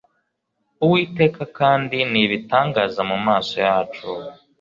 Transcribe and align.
uwiteka 0.83 1.41
kandi 1.57 1.97
ni 2.11 2.19
ibitangaza 2.25 3.01
mu 3.09 3.17
maso 3.27 3.53
yacu 3.65 4.07